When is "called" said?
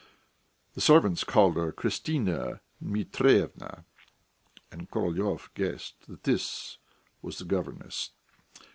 1.23-1.57